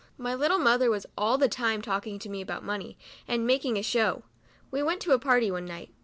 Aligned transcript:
My 0.17 0.33
little 0.33 0.57
mother 0.57 0.89
was 0.89 1.05
all 1.15 1.37
the 1.37 1.47
time 1.47 1.79
talking 1.79 2.17
to 2.17 2.27
me 2.27 2.41
about 2.41 2.63
money, 2.63 2.97
and 3.27 3.45
making 3.45 3.77
a 3.77 3.83
show. 3.83 4.23
We 4.71 4.81
went 4.81 4.99
to 5.01 5.11
a 5.13 5.19
party 5.19 5.51
one 5.51 5.65
night. 5.65 5.93